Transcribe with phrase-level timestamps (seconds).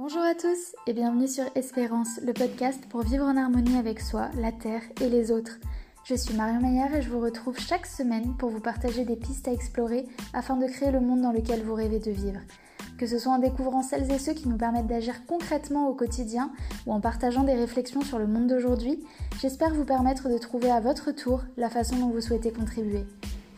[0.00, 4.30] Bonjour à tous et bienvenue sur Espérance, le podcast pour vivre en harmonie avec soi,
[4.36, 5.58] la Terre et les autres.
[6.04, 9.48] Je suis Marion Maillard et je vous retrouve chaque semaine pour vous partager des pistes
[9.48, 12.38] à explorer afin de créer le monde dans lequel vous rêvez de vivre.
[12.96, 16.52] Que ce soit en découvrant celles et ceux qui nous permettent d'agir concrètement au quotidien
[16.86, 19.02] ou en partageant des réflexions sur le monde d'aujourd'hui,
[19.40, 23.04] j'espère vous permettre de trouver à votre tour la façon dont vous souhaitez contribuer.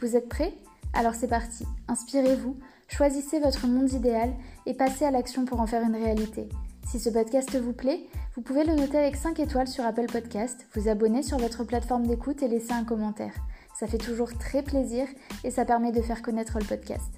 [0.00, 0.54] Vous êtes prêts?
[0.95, 2.57] Alors c'est parti, inspirez-vous,
[2.91, 4.34] Choisissez votre monde idéal
[4.66, 6.48] et passez à l'action pour en faire une réalité.
[6.88, 8.01] Si ce podcast vous plaît,
[8.34, 12.06] vous pouvez le noter avec 5 étoiles sur Apple Podcast, vous abonner sur votre plateforme
[12.06, 13.32] d'écoute et laisser un commentaire.
[13.79, 15.06] Ça fait toujours très plaisir
[15.45, 17.10] et ça permet de faire connaître le podcast.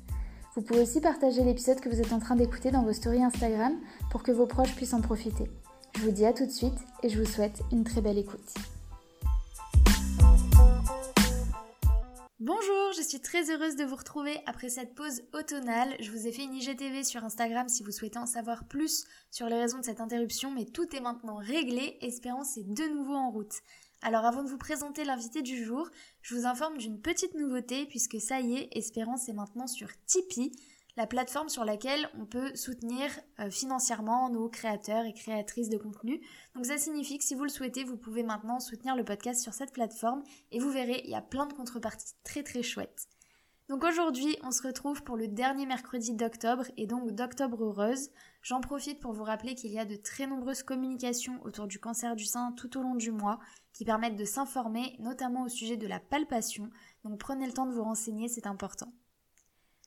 [0.54, 3.72] Vous pouvez aussi partager l'épisode que vous êtes en train d'écouter dans vos stories Instagram
[4.10, 5.50] pour que vos proches puissent en profiter.
[5.96, 8.54] Je vous dis à tout de suite et je vous souhaite une très belle écoute.
[12.44, 15.94] Bonjour, je suis très heureuse de vous retrouver après cette pause automnale.
[16.00, 19.46] Je vous ai fait une IGTV sur Instagram si vous souhaitez en savoir plus sur
[19.46, 21.98] les raisons de cette interruption, mais tout est maintenant réglé.
[22.00, 23.54] Espérance est de nouveau en route.
[24.02, 25.88] Alors avant de vous présenter l'invité du jour,
[26.20, 30.50] je vous informe d'une petite nouveauté puisque ça y est, Espérance est maintenant sur Tipeee
[30.96, 36.20] la plateforme sur laquelle on peut soutenir euh, financièrement nos créateurs et créatrices de contenu.
[36.54, 39.54] Donc ça signifie que si vous le souhaitez, vous pouvez maintenant soutenir le podcast sur
[39.54, 43.08] cette plateforme et vous verrez, il y a plein de contreparties très très chouettes.
[43.68, 48.10] Donc aujourd'hui, on se retrouve pour le dernier mercredi d'octobre et donc d'octobre heureuse.
[48.42, 52.14] J'en profite pour vous rappeler qu'il y a de très nombreuses communications autour du cancer
[52.14, 53.38] du sein tout au long du mois
[53.72, 56.68] qui permettent de s'informer, notamment au sujet de la palpation.
[57.04, 58.92] Donc prenez le temps de vous renseigner, c'est important.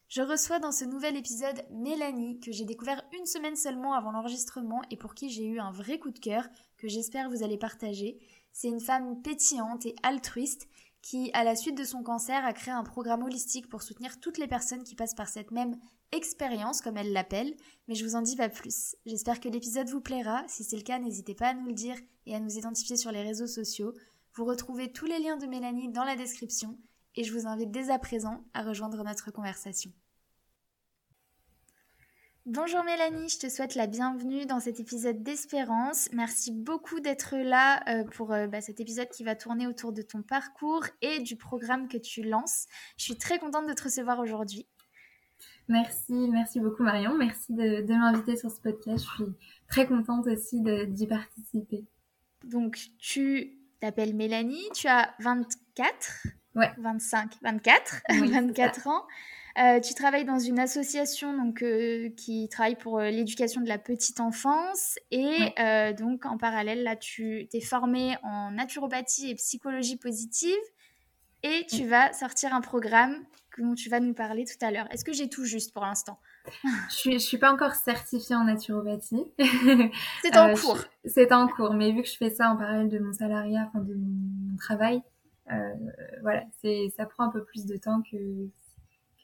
[0.08, 4.82] Je reçois dans ce nouvel épisode Mélanie, que j'ai découvert une semaine seulement avant l'enregistrement
[4.92, 8.20] et pour qui j'ai eu un vrai coup de cœur que j'espère vous allez partager.
[8.52, 10.70] C'est une femme pétillante et altruiste
[11.02, 14.38] qui, à la suite de son cancer, a créé un programme holistique pour soutenir toutes
[14.38, 15.76] les personnes qui passent par cette même
[16.12, 17.56] expérience, comme elle l'appelle,
[17.88, 18.96] mais je vous en dis pas plus.
[19.06, 20.44] J'espère que l'épisode vous plaira.
[20.48, 23.12] Si c'est le cas, n'hésitez pas à nous le dire et à nous identifier sur
[23.12, 23.94] les réseaux sociaux.
[24.36, 26.78] Vous retrouvez tous les liens de Mélanie dans la description
[27.16, 29.92] et je vous invite dès à présent à rejoindre notre conversation.
[32.48, 36.10] Bonjour Mélanie, je te souhaite la bienvenue dans cet épisode d'Espérance.
[36.14, 40.04] Merci beaucoup d'être là euh, pour euh, bah, cet épisode qui va tourner autour de
[40.04, 42.68] ton parcours et du programme que tu lances.
[42.98, 44.68] Je suis très contente de te recevoir aujourd'hui.
[45.68, 47.18] Merci, merci beaucoup Marion.
[47.18, 49.04] Merci de, m'inviter sur ce podcast.
[49.18, 49.34] Je suis
[49.68, 51.84] très contente aussi d'y participer.
[52.44, 56.72] Donc tu t'appelles Mélanie, tu as 24 Ouais.
[56.78, 59.04] 25, 24, 24 ans.
[59.58, 63.78] Euh, tu travailles dans une association donc, euh, qui travaille pour euh, l'éducation de la
[63.78, 65.54] petite enfance et
[65.98, 70.54] donc en parallèle, là, tu t'es formée en naturopathie et psychologie positive
[71.44, 73.24] et tu vas sortir un programme
[73.58, 74.88] dont tu vas nous parler tout à l'heure.
[74.92, 76.20] Est-ce que j'ai tout juste pour l'instant?
[76.90, 79.24] Je suis, suis pas encore certifiée en naturopathie.
[80.22, 80.80] C'est en cours.
[81.06, 83.80] C'est en cours, mais vu que je fais ça en parallèle de mon salariat, enfin
[83.84, 85.02] de mon travail,
[86.22, 88.50] voilà, c'est ça prend un peu plus de temps que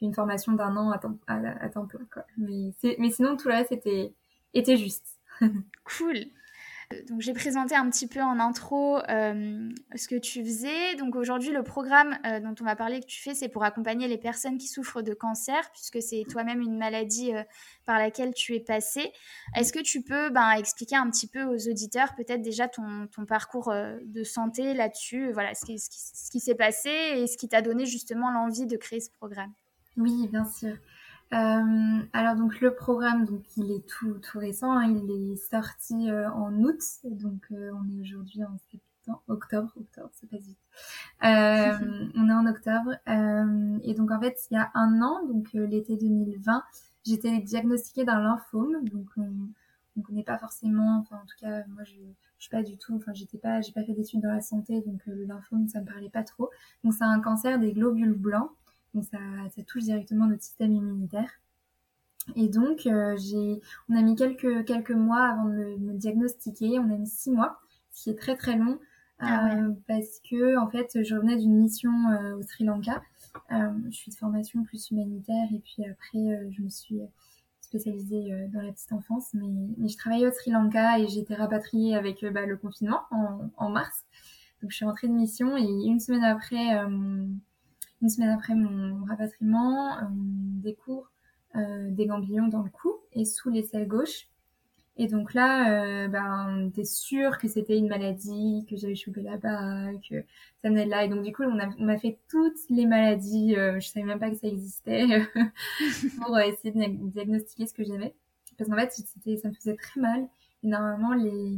[0.02, 2.06] une formation d'un an à temps, à, temps plein.
[2.12, 2.24] Quoi.
[2.36, 4.12] Mais, mais sinon, tout le reste était,
[4.52, 5.20] était juste.
[5.40, 6.16] cool.
[7.08, 10.96] Donc j'ai présenté un petit peu en intro euh, ce que tu faisais.
[10.96, 14.08] Donc aujourd'hui le programme euh, dont on va parler que tu fais c'est pour accompagner
[14.08, 17.42] les personnes qui souffrent de cancer puisque c'est toi-même une maladie euh,
[17.86, 19.12] par laquelle tu es passé.
[19.56, 23.72] Est-ce que tu peux ben, expliquer un petit peu aux auditeurs peut-être déjà ton, parcours
[24.02, 28.66] de santé là-dessus, voilà ce qui s'est passé et ce qui t'a donné justement l'envie
[28.66, 29.52] de créer ce programme?
[29.96, 30.76] Oui, bien sûr.
[31.32, 34.84] Euh, alors donc le programme, donc il est tout tout récent, hein.
[34.84, 40.10] il est sorti euh, en août, donc euh, on est aujourd'hui en septembre, octobre, octobre,
[40.12, 40.58] c'est pas vite.
[41.22, 42.92] on est en octobre
[43.82, 46.64] et donc en fait il y a un an, donc l'été 2020,
[47.06, 49.30] j'étais diagnostiquée d'un lymphome, donc on,
[49.96, 51.94] on connaît pas forcément, enfin en tout cas moi je,
[52.42, 54.82] je suis pas du tout, enfin j'étais pas, j'ai pas fait d'études dans la santé,
[54.82, 56.50] donc le lymphome ça me parlait pas trop.
[56.84, 58.50] Donc c'est un cancer des globules blancs.
[58.94, 59.18] Donc ça,
[59.54, 61.30] ça touche directement notre système immunitaire.
[62.36, 66.78] Et donc, euh, j'ai, on a mis quelques, quelques mois avant de me, diagnostiquer.
[66.78, 67.60] On a mis six mois,
[67.92, 68.78] ce qui est très très long.
[69.18, 73.02] Ah euh, parce que, en fait, je revenais d'une mission euh, au Sri Lanka.
[73.50, 77.00] je suis de formation plus humanitaire et puis après, je me suis
[77.60, 79.30] spécialisée dans la petite enfance.
[79.34, 79.46] Mais,
[79.78, 83.50] mais, je travaillais au Sri Lanka et j'ai été rapatriée avec bah, le confinement en,
[83.56, 84.04] en, mars.
[84.60, 86.76] Donc, je suis rentrée de mission et une semaine après
[88.02, 91.10] une semaine après mon rapatriement, on découvre
[91.54, 94.28] euh, des ganglions dans le cou et sous l'aisselle gauche.
[94.96, 99.92] Et donc là, euh, ben, était sûr que c'était une maladie, que j'avais chopé là-bas,
[100.08, 100.22] que
[100.60, 101.04] ça venait de là.
[101.04, 103.56] Et donc du coup, on m'a fait toutes les maladies.
[103.56, 105.06] Euh, je savais même pas que ça existait
[106.20, 108.14] pour essayer de diagnostiquer ce que j'avais.
[108.58, 108.92] parce qu'en fait,
[109.38, 110.28] ça me faisait très mal.
[110.62, 111.56] Et normalement, les,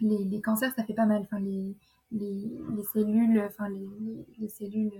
[0.00, 1.22] les, les cancers, ça fait pas mal.
[1.22, 1.74] Enfin, les,
[2.12, 4.92] les, les cellules, enfin, les, les, cellules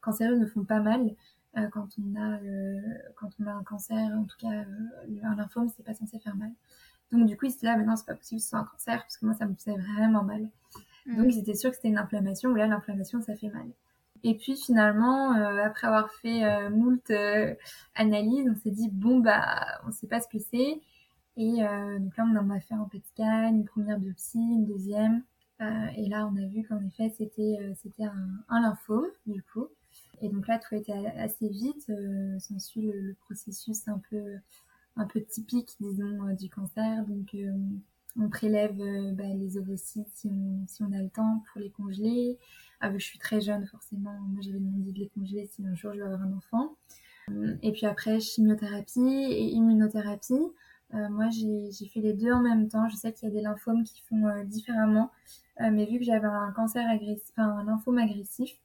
[0.00, 1.14] cancéreuses ne font pas mal.
[1.56, 2.80] Euh, quand on a euh,
[3.16, 6.36] quand on a un cancer en tout cas euh, un lymphome c'est pas censé faire
[6.36, 6.52] mal
[7.10, 9.00] donc du coup il s'est là maintenant c'est pas possible que ce soit un cancer
[9.00, 10.48] parce que moi ça me faisait vraiment mal
[11.06, 11.16] mm.
[11.16, 13.66] donc j'étais sûre que c'était une inflammation où là l'inflammation ça fait mal
[14.22, 17.54] et puis finalement, euh, après avoir fait euh, moult euh,
[17.94, 20.80] analyses, on s'est dit bon bah on sait pas ce que c'est.
[21.36, 21.62] Et
[22.00, 25.22] donc là on en a fait un PET scan, une première biopsie, une deuxième.
[25.60, 29.68] et là on a vu qu'en effet c'était c'était un, un, lymphome du coup.
[30.20, 31.90] Et donc là tout été assez vite.
[31.90, 34.36] Euh, S'ensuit le, le, processus un peu
[34.96, 37.04] un peu typique disons du cancer.
[37.06, 37.36] Donc
[38.18, 38.76] on prélève
[39.14, 40.28] bah, les ovocytes si
[40.80, 42.38] on, a le temps pour les congeler.
[42.80, 45.92] Ah, je suis très jeune, forcément, moi j'avais demandé de les congeler si un jour
[45.94, 46.76] je vais avoir un enfant.
[47.30, 50.34] Euh, et puis après, chimiothérapie et immunothérapie.
[50.94, 52.88] Euh, moi, j'ai fait les deux en même temps.
[52.88, 55.10] Je sais qu'il y a des lymphomes qui font euh, différemment,
[55.60, 58.58] mais vu que j'avais un cancer agressif, un lymphome agressif,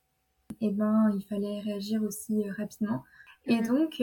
[0.62, 3.04] eh ben il fallait réagir aussi rapidement.
[3.48, 3.68] Et mhm.
[3.68, 4.02] donc,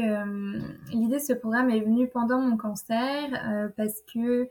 [0.93, 4.49] l'idée de ce programme est venue pendant mon cancer parce que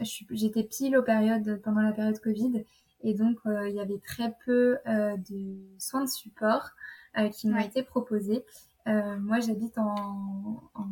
[0.00, 2.64] j'étais pile aux périodes, pendant la période Covid
[3.04, 6.70] et donc, euh, il y avait très peu euh, de soins de support
[7.18, 8.44] euh, qui m'ont été proposés.
[8.86, 10.88] moi, j'habite en, en,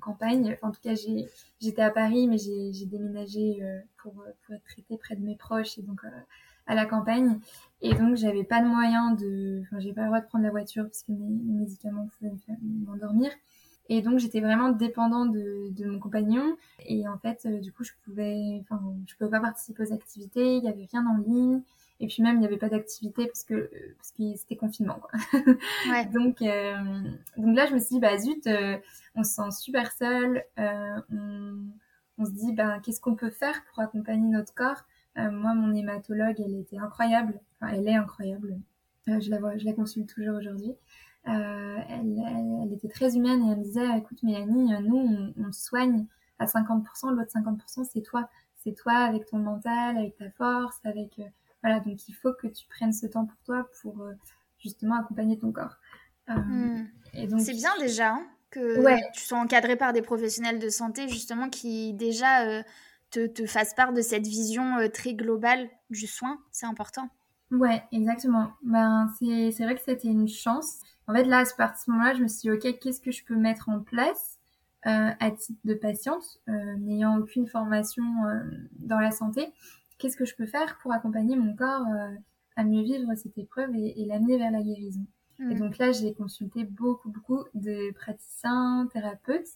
[0.00, 0.56] campagne.
[0.62, 0.94] en tout cas,
[1.60, 3.60] j'étais à Paris, mais j'ai déménagé
[3.98, 6.00] pour, pour, être traitée près de mes proches et donc
[6.70, 7.38] à la campagne.
[7.82, 9.62] Et donc, j'avais pas de moyen de.
[9.62, 12.32] Enfin, j'ai pas le droit de prendre la voiture parce que mes, mes médicaments pouvaient
[12.86, 13.30] m'endormir.
[13.92, 16.56] Et donc j'étais vraiment dépendante de, de, mon compagnon.
[16.86, 20.58] Et en fait, euh, du coup, je pouvais, enfin, je pouvais pas participer aux activités.
[20.58, 21.60] Il y avait rien en ligne.
[21.98, 25.00] Et puis même, il n'y avait pas d'activité parce que parce que c'était confinement.
[25.00, 25.10] Quoi.
[25.90, 26.06] Ouais.
[26.06, 26.76] donc euh,
[27.36, 28.78] donc là, je me suis dit bah zut, euh,
[29.16, 30.44] on se sent super seul.
[30.56, 31.56] on,
[32.16, 34.84] on se dit bah qu'est-ce qu'on peut faire pour accompagner notre corps?
[35.16, 37.40] Moi, mon hématologue, elle était incroyable.
[37.60, 38.58] Enfin, elle est incroyable.
[39.06, 40.76] je la vois, je la consulte toujours aujourd'hui.
[41.28, 42.18] Euh, elle,
[42.62, 46.06] elle, était très humaine et elle me disait écoute Mélanie, nous on, on soigne
[46.38, 48.26] à 50%, l'autre 50% c'est toi,
[48.64, 51.24] c'est toi avec ton mental, avec ta force, avec euh,
[51.62, 54.14] voilà donc il faut que tu prennes ce temps pour toi pour euh,
[54.58, 55.76] justement accompagner ton corps.
[56.26, 56.84] Hmm.
[57.12, 61.92] c'est bien déjà hein, que tu sois encadré par des professionnels de santé justement qui
[61.92, 62.62] déjà
[63.10, 67.08] te, te fassent part de cette vision très globale du soin, c'est important.
[67.50, 68.52] Ouais, exactement.
[68.62, 70.80] Ben, c'est, vrai que c'était une chance.
[71.08, 73.34] En fait, là, à ce moment-là, je me suis dit, OK, qu'est-ce que je peux
[73.34, 74.38] mettre en place
[74.86, 78.40] euh, à titre de patiente, euh, n'ayant aucune formation euh,
[78.78, 79.52] dans la santé?
[79.98, 82.14] Qu'est-ce que je peux faire pour accompagner mon corps euh,
[82.54, 85.04] à mieux vivre cette épreuve et, et l'amener vers la guérison?
[85.40, 85.58] Et mmh.
[85.58, 89.48] donc là, j'ai consulté beaucoup, beaucoup de praticiens, thérapeutes.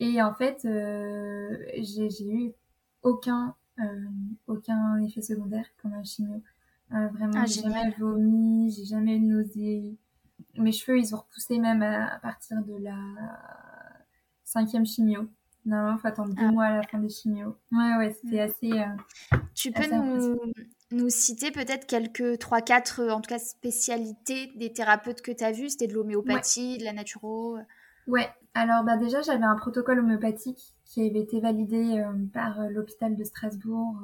[0.00, 2.52] Et en fait, euh, j'ai eu
[3.02, 3.54] aucun,
[4.46, 6.42] aucun effet secondaire pendant la chimio.
[6.90, 9.96] vraiment, ah, j'ai jamais vomi, j'ai jamais nausée,
[10.56, 12.96] mes cheveux, ils ont repoussé même à, partir de la
[14.44, 15.28] cinquième chimio.
[15.64, 16.52] Normalement, il faut attendre deux ah.
[16.52, 17.56] mois à la fin des chimios.
[17.70, 18.50] Ouais, ouais, c'était mm.
[18.50, 18.72] assez.
[18.72, 20.38] Euh, tu peux nous,
[20.90, 25.52] nous, citer peut-être quelques 3-4 euh, en tout cas spécialités des thérapeutes que tu as
[25.52, 27.58] vus C'était de l'homéopathie, de la naturo
[28.08, 33.16] Ouais, alors bah, déjà, j'avais un protocole homéopathique qui avait été validé euh, par l'hôpital
[33.16, 33.96] de Strasbourg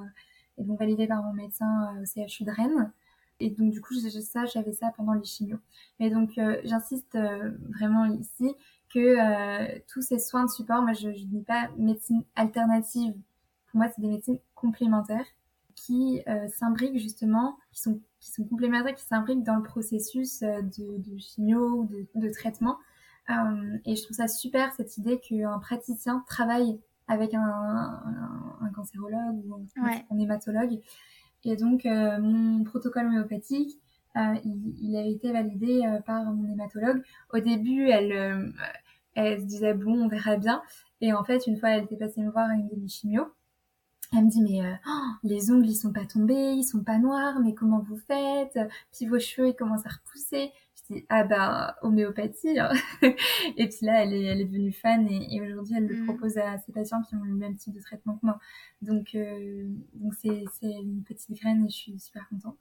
[0.56, 2.92] et donc validé par mon médecin au CHU de Rennes.
[3.40, 5.58] Et donc, du coup, ça, j'avais ça pendant les chimios.
[6.00, 8.54] Mais donc, euh, j'insiste euh, vraiment ici
[8.92, 13.14] que euh, tous ces soins de support, moi, je ne dis pas médecine alternative.
[13.70, 15.26] Pour moi, c'est des médecines complémentaires
[15.74, 18.00] qui s'imbriquent justement, qui sont,
[18.50, 22.78] complémentaires, qui s'imbriquent dans le processus de, de chimio ou de traitement.
[23.85, 29.44] Et je trouve ça super, cette idée qu'un praticien travaille avec un, un, un cancérologue
[29.47, 30.80] ou un, un hématologue
[31.44, 33.78] et donc, euh, mon protocole homéopathique,
[34.16, 37.02] euh, il, il, avait été validé euh, par mon hématologue.
[37.32, 38.52] Au début, elle,
[39.14, 40.62] elle se disait, bon, on verra bien.
[41.00, 43.26] Et en fait, une fois, elle était passée me voir à une demi-chimio.
[44.16, 47.40] Elle me dit mais oh, les ongles ils sont pas tombés, ils sont pas noirs,
[47.40, 48.58] mais comment vous faites?
[48.90, 50.50] Puis vos cheveux ils commencent à repousser
[51.09, 52.73] ah bah homéopathie hein.
[53.57, 56.07] et puis là elle est elle est devenue fan et, aujourd'hui elle le mm.
[56.07, 58.38] propose à ses patients qui ont le même type de traitement que moi
[58.80, 62.57] donc euh, donc c'est c'est une petite graine et je suis super contente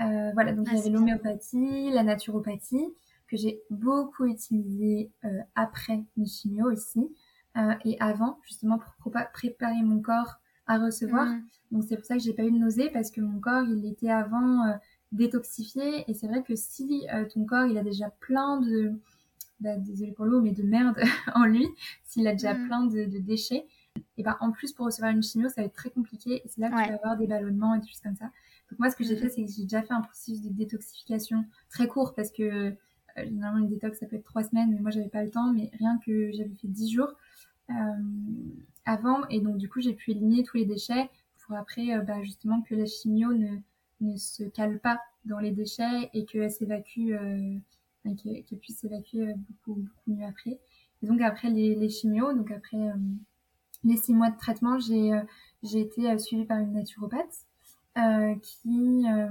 [0.00, 2.94] euh, voilà donc ah, il y avait l'homéopathie la naturopathie
[3.28, 7.08] que j'ai beaucoup utilisé euh, après mes chimio aussi
[7.84, 10.36] et avant justement pour préparer mon corps
[10.68, 11.42] à recevoir mm.
[11.72, 13.84] donc c'est pour ça que j'ai pas eu de nausée parce que mon corps il
[13.90, 14.78] était avant
[15.12, 16.10] détoxifier.
[16.10, 18.92] Et c'est vrai que si euh, ton corps il a déjà plein de
[19.60, 20.96] bah, désolé pour l'eau, mais de merde
[21.34, 21.66] en lui,
[22.04, 22.66] s'il a déjà Mm.
[22.66, 23.66] plein de, de déchets,
[24.16, 26.42] et ben en plus pour recevoir une chimio, ça va être très compliqué.
[26.44, 26.84] Et c'est là que Ouais.
[26.84, 28.26] tu vas avoir des ballonnements et des choses comme ça.
[28.70, 29.18] Donc moi, ce que j'ai Mm.
[29.18, 32.70] fait, c'est que j'ai déjà fait un processus de détoxification très court parce que euh,
[33.16, 35.52] généralement une détox ça peut être trois semaines, mais moi j'avais pas le temps.
[35.52, 37.12] Mais rien que j'avais fait dix jours
[37.70, 37.74] euh,
[38.84, 41.10] avant, et donc du coup j'ai pu éliminer tous les déchets
[41.44, 43.56] pour après bah, justement que la chimio ne,
[44.00, 47.56] ne se cale pas dans les déchets et qu'elle s'évacue, euh,
[48.04, 50.58] enfin, qu'elle puisse s'évacuer euh, beaucoup, beaucoup mieux après.
[51.02, 52.92] Et donc après les, les chimios, donc après euh,
[53.84, 55.22] les six mois de traitement, j'ai euh,
[55.62, 57.46] j'ai été suivie par une naturopathe
[57.96, 59.28] euh, qui, euh,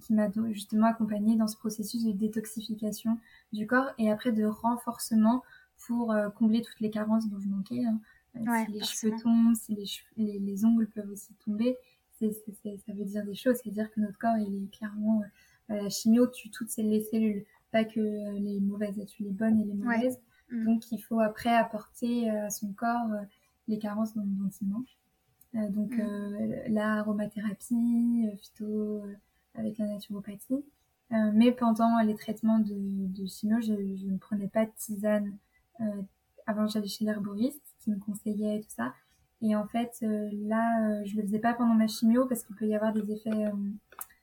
[0.00, 3.18] qui m'a justement accompagnée dans ce processus de détoxification
[3.52, 5.42] du corps et après de renforcement
[5.86, 7.84] pour euh, combler toutes les carences dont je manquais.
[7.84, 8.00] hein.
[8.34, 9.16] Ouais, si les forcément.
[9.16, 9.74] cheveux tombent, si
[10.16, 11.76] les, les ongles peuvent aussi tomber,
[12.18, 13.56] c'est, c'est- c'est- ça veut dire des choses.
[13.62, 15.22] C'est-à-dire que notre corps, il est clairement...
[15.70, 19.30] euh, la chimio tue toutes les cellules, pas que euh, les mauvaises, elle tue les
[19.32, 20.18] bonnes et les mauvaises.
[20.50, 20.64] Mm.
[20.64, 23.10] Donc il faut après apporter euh, à son corps
[23.68, 24.96] les carences dont, dont il manque.
[25.56, 26.00] Euh, donc Mm.
[26.00, 29.14] euh, la aromathérapie, phyto euh,
[29.54, 30.64] avec la naturopathie.
[31.10, 35.36] Mais pendant les traitements de, de chimio, je, je ne prenais pas de tisane.
[36.46, 38.92] Avant, j'allais chez l'herboriste qui me conseillait et tout ça.
[39.42, 42.56] Et en fait, euh, là, euh, je le faisais pas pendant ma chimio parce qu'il
[42.56, 43.50] peut y avoir des effets euh,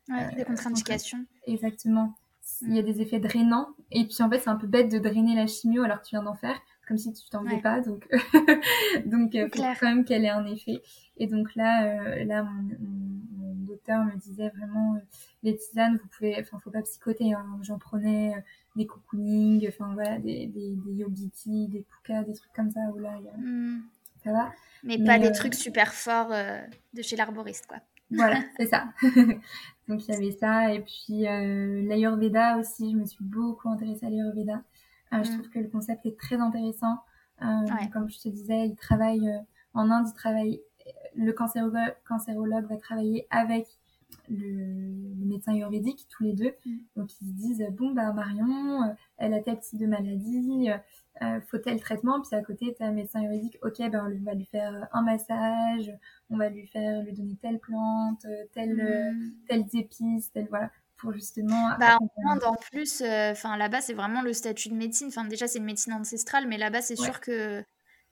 [0.08, 1.24] Ouais, des contre-indications.
[1.46, 2.14] Exactement.
[2.62, 3.68] Il y a des effets drainants.
[3.90, 6.10] Et puis en fait, c'est un peu bête de drainer la chimio alors que tu
[6.10, 6.56] viens d'en faire,
[6.86, 7.60] comme si tu t'en Ouais.
[7.60, 7.80] pas.
[7.80, 8.06] Donc,
[9.06, 9.76] donc faut clair.
[9.80, 10.80] quand même qu'elle ait un effet.
[11.16, 14.96] Et donc là, là mon, mon- mon docteur me disait vraiment,
[15.42, 17.32] les tisanes, vous pouvez, enfin, faut pas psychoter.
[17.32, 17.44] hein.
[17.62, 18.34] J'en prenais
[18.76, 22.98] des cocooning, enfin voilà, des, des, des yogiti, des pukas, des trucs comme ça où
[22.98, 23.82] là, il y a- Mm.
[24.26, 24.52] Ça va.
[24.82, 26.60] Mais, Mais, pas des euh, trucs super forts euh,
[26.94, 27.78] de chez l'arboriste, quoi.
[28.10, 28.84] Voilà, c'est ça.
[29.88, 30.72] Donc il y avait ça.
[30.74, 34.62] Et puis euh, l'Ayurveda aussi, je me suis beaucoup intéressée à l'Ayurveda.
[35.12, 35.34] Euh, Je Mm.
[35.34, 36.98] trouve que le concept est très intéressant.
[37.42, 37.88] Euh, Ouais.
[37.92, 39.28] Comme je te disais, il travaille
[39.74, 40.60] en Inde, il travaille,
[41.14, 43.66] le cancérologue, cancérologue va travailler avec
[44.28, 44.36] le,
[45.18, 46.52] le médecin ayurvédique, tous les deux.
[46.64, 46.76] Mm.
[46.96, 50.68] Donc ils se disent, bon, bah Marion, elle a tel type de maladie,
[51.22, 52.20] euh, euh, faut tel traitement.
[52.20, 54.84] Puis à côté, tu as un médecin ayurvédique, ok, ben on va lui faire euh,
[54.92, 55.90] un massage,
[56.30, 59.30] on va lui faire lui donner telle plante, euh, telle, euh, Mm.
[59.48, 61.70] telles épices, telle voilà, pour justement.
[61.78, 61.98] Bah,
[62.44, 65.08] en plus, euh, là-bas, c'est vraiment le statut de médecine.
[65.08, 67.04] Enfin, déjà, c'est une médecine ancestrale, mais là-bas, c'est Ouais.
[67.04, 67.62] sûr que,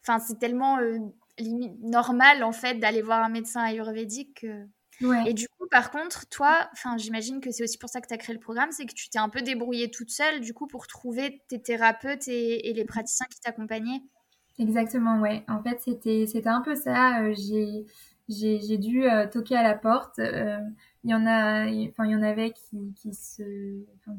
[0.02, 0.98] enfin, c'est tellement euh,
[1.38, 4.40] limite normal en fait d'aller voir un médecin ayurvédique.
[4.42, 4.66] que-
[5.00, 5.24] Ouais.
[5.26, 8.18] Et du coup, par contre, toi, j'imagine que c'est aussi pour ça que tu as
[8.18, 10.86] créé le programme, c'est que tu t'es un peu débrouillée toute seule, du coup, pour
[10.86, 14.02] trouver tes thérapeutes et, et les praticiens qui t'accompagnaient.
[14.58, 15.44] Exactement, ouais.
[15.48, 17.22] En fait, c'était c'était un peu ça.
[17.24, 17.84] euh, j'ai
[18.28, 20.18] j'ai j'ai dû euh, toquer à la porte.
[20.20, 20.58] euh,
[21.02, 23.42] Il y en a, enfin il y en avait qui qui se,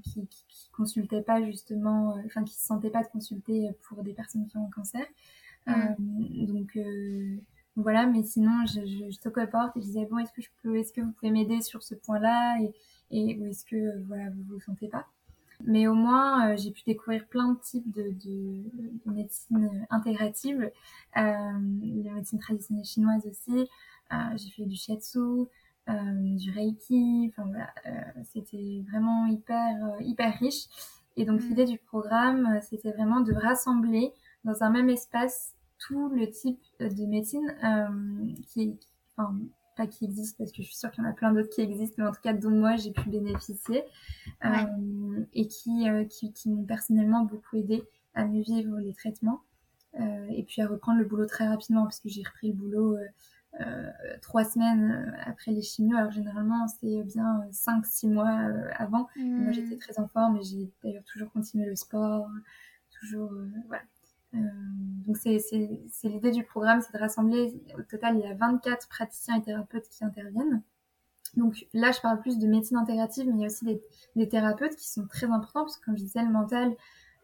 [0.04, 4.14] qui, qui, qui consultaient pas justement, enfin qui se sentaient pas de consulter pour des
[4.14, 5.06] personnes qui ont un cancer.
[5.68, 5.72] Mm.
[5.74, 6.78] Euh, donc
[7.76, 10.34] voilà, mais sinon je, je, je toquais à la porte et je disais bon est-ce
[10.34, 12.74] que je peux, est-ce que vous pouvez m'aider sur ce point-là et
[13.12, 15.06] et ou est-ce que euh, voilà vous vous sentez pas?
[15.66, 18.64] Mais au moins, euh, j'ai pu découvrir plein de types de, de,
[19.06, 20.72] de médecine intégrative, euh,
[21.16, 23.68] la médecine traditionnelle chinoise aussi.
[24.14, 27.32] Euh, j'ai fait du shiatsu, euh, du reiki.
[27.32, 30.66] Enfin voilà, euh, c'était vraiment hyper euh, hyper riche.
[31.18, 31.50] Et donc Mm.
[31.50, 34.12] l'idée du programme, euh, c'était vraiment de rassembler
[34.44, 39.36] dans un même espace tout le type de médecine euh, qui, qui- enfin
[39.78, 41.60] pas qui existe parce que je suis sûre qu'il y en a plein d'autres qui
[41.62, 43.84] existent, mais en tout cas dont moi j'ai pu bénéficier
[44.44, 44.64] Ouais.
[44.64, 49.42] euh, et qui, euh, qui, qui m'ont personnellement beaucoup aidé à mieux vivre les traitements
[50.00, 52.96] euh, et puis à reprendre le boulot très rapidement parce que j'ai repris le boulot
[52.96, 53.06] euh,
[53.62, 53.92] euh,
[54.22, 55.98] trois semaines euh, après les chimios.
[55.98, 59.08] Alors généralement c'est bien 5-6 mois euh, avant.
[59.44, 62.30] Moi j'étais très en forme et j'ai d'ailleurs toujours continué le sport,
[63.00, 63.84] toujours euh, voilà.
[64.36, 64.40] Euh,
[65.06, 65.40] donc c'est
[66.04, 69.88] l'idée du programme, c'est de rassembler, au total il y a 24 praticiens et thérapeutes
[69.90, 70.62] qui interviennent.
[71.36, 73.82] Donc là je parle plus de médecine intégrative, mais il y a aussi des,
[74.16, 76.76] des thérapeutes qui sont très importants, parce que comme je disais, le mental,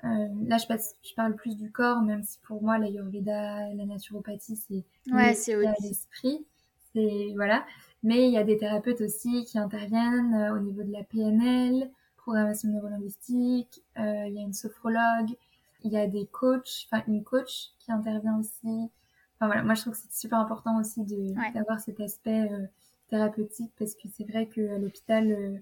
[0.04, 3.86] euh, là je, passe, je parle plus du corps, même si pour moi l'ayurveda, la
[3.86, 5.34] naturopathie, c'est Ouais,
[5.82, 6.46] l'esprit.
[6.94, 7.66] C'est voilà.
[8.04, 11.90] Mais il y a des thérapeutes aussi qui interviennent euh, au niveau de la PNL,
[12.18, 13.82] programmation neurolinguistique.
[13.98, 15.36] euh, il y a une sophrologue,
[15.84, 18.90] il y a des coachs, enfin une coach qui intervient aussi.
[19.36, 21.52] Enfin voilà, moi je trouve que c'est super important aussi de Ouais.
[21.54, 22.66] d'avoir cet aspect euh,
[23.10, 25.58] thérapeutique parce que c'est vrai qu'à l'hôpital euh,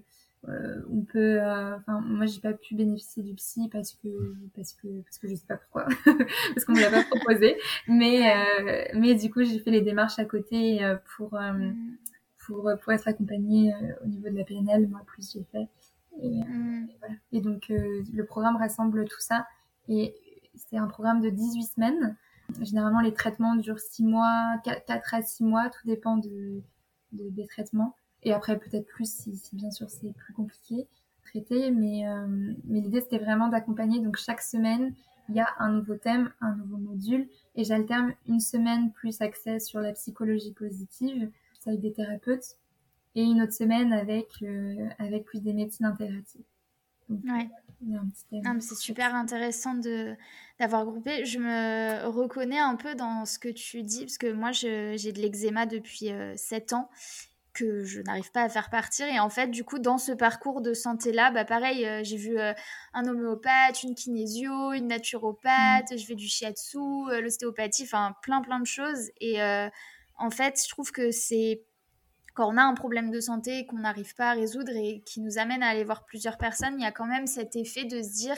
[0.48, 4.08] euh, on peut euh, enfin moi j'ai pas pu bénéficier du psy parce que
[4.56, 5.86] parce que parce que je sais pas pourquoi
[6.54, 7.56] parce qu'on me l'a pas proposé
[7.88, 11.96] mais euh, mais du coup j'ai fait les démarches à côté euh, pour euh, Mm.
[12.46, 15.68] pour pour être accompagnée euh, au niveau de la PNL moi plus j'ai fait
[16.22, 16.88] et, euh, Mm.
[16.90, 19.46] et voilà et donc euh, le programme rassemble tout ça
[19.90, 20.14] et
[20.54, 22.16] c'est un programme de 18 semaines.
[22.62, 26.62] Généralement, les traitements durent 6 mois, 4 à 6 mois, tout dépend de,
[27.12, 27.94] des traitements.
[28.22, 30.86] Et après, peut-être plus si, bien sûr c'est plus compliqué
[31.24, 31.70] traiter.
[31.70, 32.26] Mais, euh,
[32.64, 34.00] mais l'idée, c'était vraiment d'accompagner.
[34.00, 34.94] Donc, chaque semaine,
[35.28, 37.28] il y a un nouveau thème, un nouveau module.
[37.56, 41.30] Et j'alterne une semaine plus accès sur la psychologie positive,
[41.66, 42.56] avec des thérapeutes,
[43.14, 46.44] et une autre semaine avec, euh, avec plus des médecines intégratives.
[47.10, 47.48] Ouais.
[48.60, 50.16] c'est super intéressant de
[50.58, 51.24] d'avoir groupé.
[51.24, 55.20] Je me reconnais un peu dans ce que tu dis, parce que moi, j'ai de
[55.20, 56.90] l'eczéma depuis euh, 7 ans
[57.52, 59.06] que je n'arrive pas à faire partir.
[59.08, 62.38] Et en fait, du coup, dans ce parcours de santé-là, bah pareil, euh, j'ai vu
[62.38, 62.52] euh,
[62.92, 66.78] un homéopathe, une kinésio, une naturopathe, je fais du shiatsu,
[67.22, 69.10] l'ostéopathie, enfin plein plein de choses.
[69.20, 69.40] Et
[70.18, 71.64] en fait, je trouve que c'est
[72.34, 75.38] quand on a un problème de santé qu'on n'arrive pas à résoudre et qui nous
[75.38, 78.12] amène à aller voir plusieurs personnes, il y a quand même cet effet de se
[78.12, 78.36] dire,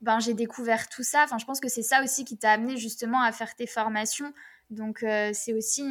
[0.00, 1.24] ben j'ai découvert tout ça.
[1.24, 4.32] Enfin, je pense que c'est ça aussi qui t'a amené justement à faire tes formations.
[4.70, 5.82] Donc c'est aussi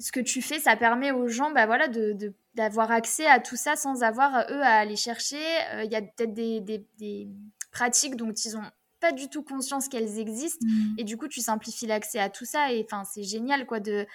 [0.00, 3.56] ce que tu fais, ça permet aux gens bah, voilà, de, d'avoir accès à tout
[3.56, 5.40] ça sans avoir eux à aller chercher.
[5.74, 7.28] Euh, il y a peut-être des, des,
[7.70, 8.64] pratiques dont ils ont
[8.98, 10.98] pas du tout conscience qu'elles existent mmh.
[10.98, 14.06] et du coup tu simplifies l'accès à tout ça et enfin c'est génial quoi de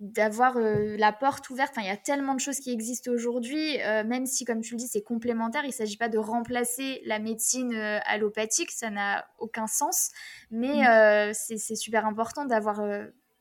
[0.00, 1.72] d'avoir euh, la porte ouverte.
[1.72, 4.74] Enfin, il y a tellement de choses qui existent aujourd'hui, euh, même si, comme tu
[4.74, 5.64] le dis, c'est complémentaire.
[5.64, 7.74] Il ne s'agit pas de remplacer la médecine
[8.04, 10.10] allopathique, ça n'a aucun sens.
[10.50, 11.34] Mais mmh.
[11.34, 12.80] c'est super important d'avoir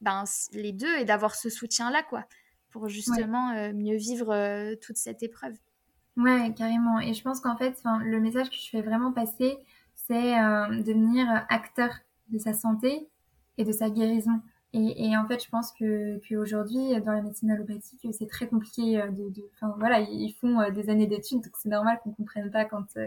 [0.02, 0.24] ben,
[0.54, 2.26] les deux et d'avoir ce soutien-là, quoi,
[2.70, 5.56] pour justement euh, mieux vivre euh, toute cette épreuve.
[6.16, 7.00] Ouais, carrément.
[7.00, 9.58] Et je pense qu'en fait, le message que je fais vraiment passer,
[9.96, 11.92] c'est euh, devenir acteur
[12.30, 13.08] de sa santé
[13.58, 14.42] et de sa guérison.
[14.74, 18.98] Et, et en fait, je pense que qu'aujourd'hui, dans la médecine allopathique, c'est très compliqué
[18.98, 22.66] de, de, enfin voilà, ils font des années d'études, donc c'est normal qu'on comprenne pas
[22.66, 22.98] quand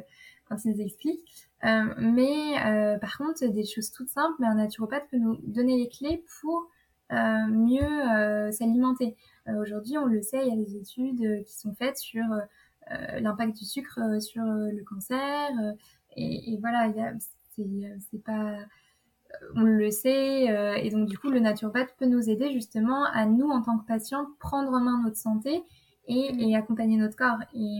[0.48, 1.22] quand ils expliquent.
[1.62, 2.54] mais
[3.00, 6.70] par contre, des choses toutes simples, mais un naturopathe peut nous donner les clés pour
[7.12, 9.16] euh, mieux euh, s'alimenter.
[9.48, 12.24] Euh, aujourd'hui, on le sait, il y a des études qui sont faites sur
[13.20, 15.50] l'impact du sucre sur le cancer.
[16.16, 16.92] Et, et, voilà,
[17.56, 18.56] c'est pas
[19.54, 20.44] on le sait,
[20.82, 23.86] et donc du coup le naturopathe peut nous aider justement à nous en tant que
[23.86, 25.62] patients prendre en main notre santé
[26.06, 27.38] et, et accompagner notre corps.
[27.54, 27.78] Et,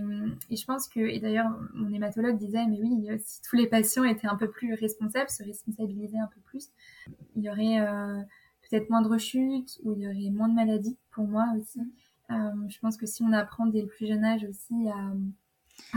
[0.51, 4.05] et, je pense que, et d'ailleurs mon hématologue disait, mais oui, si tous les patients
[4.05, 6.71] étaient un peu plus responsables, se responsabilisaient un peu plus,
[7.37, 7.81] il y aurait
[8.71, 11.81] peut-être moins de rechutes, ou il y aurait moins de maladies pour moi aussi.
[12.31, 15.13] Euh, je pense que si on apprend dès le plus jeune âge aussi à,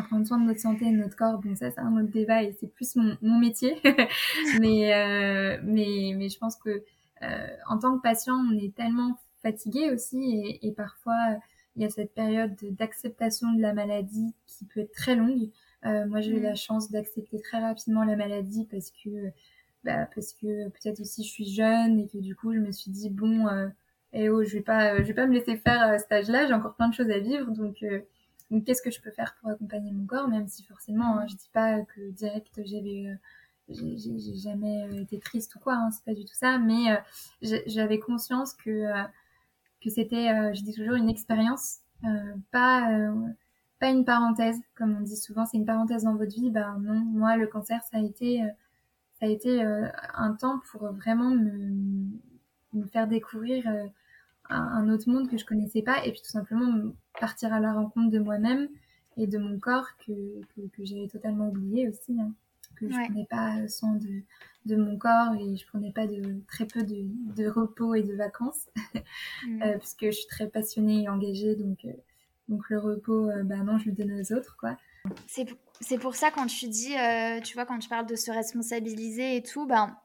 [0.04, 2.44] prendre soin de notre santé et de notre corps, bon ça c'est un autre débat
[2.44, 3.76] et c'est plus mon, mon métier,
[4.60, 6.84] mais, euh, mais, mais je pense que
[7.22, 10.18] euh, en tant que patient on est tellement fatigué aussi
[10.62, 11.38] et, et parfois
[11.76, 15.50] il y a cette période d'acceptation de la maladie qui peut être très longue.
[15.86, 16.44] Euh, moi, j'ai eu mm.
[16.44, 19.32] la chance d'accepter très rapidement la maladie parce que
[19.84, 22.90] bah, parce que peut-être aussi je suis jeune et que du coup je me suis
[22.90, 23.68] dit bon euh,
[24.14, 26.54] eh oh je vais pas je vais pas me laisser faire à cet âge-là j'ai
[26.54, 28.00] encore plein de choses à vivre donc euh,
[28.54, 31.36] donc qu'est-ce que je peux faire pour accompagner mon corps même si forcément hein, je
[31.36, 33.16] dis pas que direct j'avais euh,
[33.70, 36.98] j'ai jamais euh, été triste ou quoi hein, c'est pas du tout ça mais
[37.42, 38.86] j'avais conscience que
[39.84, 41.80] que c'était je dis toujours une expérience
[42.52, 42.90] pas
[43.80, 47.00] pas une parenthèse comme on dit souvent c'est une parenthèse dans votre vie bah non
[47.00, 48.44] moi le cancer ça a été
[49.24, 51.72] ça a été euh, un temps pour vraiment me,
[52.74, 53.86] me faire découvrir euh,
[54.54, 58.10] un, autre monde que je connaissais pas et puis tout simplement partir à la rencontre
[58.10, 58.68] de moi-même
[59.18, 62.34] et de mon corps que, que, j'avais totalement oublié aussi, hein.
[62.76, 64.24] que je prenais pas soin de,
[64.66, 68.16] de mon corps et je prenais pas de très peu de, de repos et de
[68.16, 68.70] vacances
[69.48, 69.62] mm.
[69.62, 71.86] euh, parce que je suis très passionnée et engagée donc
[72.50, 74.78] donc le repos bah non je le donne aux autres quoi
[75.28, 75.48] c'est
[75.84, 79.36] c'est pour ça quand tu dis, euh, tu vois, quand tu parles de se responsabiliser
[79.36, 79.96] et tout, ben,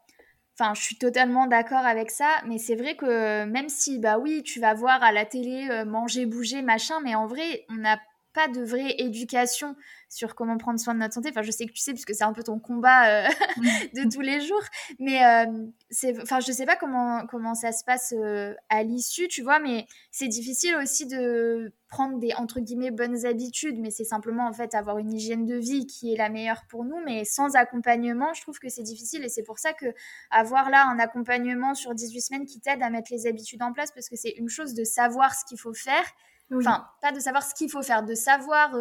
[0.58, 2.28] enfin, je suis totalement d'accord avec ça.
[2.46, 5.84] Mais c'est vrai que même si, bah oui, tu vas voir à la télé euh,
[5.84, 7.98] manger, bouger, machin, mais en vrai, on n'a
[8.32, 9.74] pas de vraie éducation
[10.08, 11.28] sur comment prendre soin de notre santé.
[11.30, 13.28] Enfin, je sais que tu sais, puisque c'est un peu ton combat euh,
[13.94, 14.62] de tous les jours.
[14.98, 19.28] Mais euh, c'est, enfin, je sais pas comment, comment ça se passe euh, à l'issue,
[19.28, 23.78] tu vois, mais c'est difficile aussi de prendre des, entre guillemets, bonnes habitudes.
[23.78, 26.84] Mais c'est simplement, en fait, avoir une hygiène de vie qui est la meilleure pour
[26.84, 27.00] nous.
[27.04, 29.24] Mais sans accompagnement, je trouve que c'est difficile.
[29.24, 29.86] Et c'est pour ça que
[30.30, 33.92] avoir là un accompagnement sur 18 semaines qui t'aide à mettre les habitudes en place,
[33.92, 36.04] parce que c'est une chose de savoir ce qu'il faut faire.
[36.52, 38.74] Enfin, pas de savoir ce qu'il faut faire, de savoir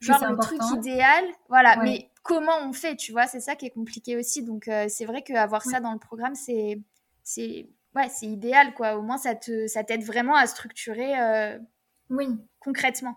[0.00, 1.76] genre le truc idéal, voilà.
[1.82, 4.42] Mais comment on fait, tu vois, c'est ça qui est compliqué aussi.
[4.42, 6.80] Donc euh, c'est vrai qu'avoir ça dans le programme, c'est
[7.22, 8.96] c'est ouais, c'est idéal quoi.
[8.96, 11.58] Au moins ça te ça t'aide vraiment à structurer euh,
[12.08, 13.16] oui concrètement.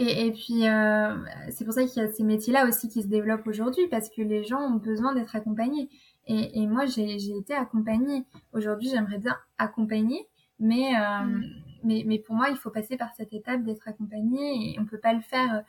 [0.00, 1.16] Et, puis, euh,
[1.50, 4.22] c'est pour ça qu'il y a ces métiers-là aussi qui se développent aujourd'hui, parce que
[4.22, 5.88] les gens ont besoin d'être accompagnés.
[6.26, 8.24] Et, moi, j'ai été accompagnée.
[8.52, 11.44] Aujourd'hui, j'aimerais bien accompagner, mais, euh, mm.
[11.84, 14.98] Mais, mais pour moi, il faut passer par cette étape d'être accompagné, et on peut
[14.98, 15.64] pas le faire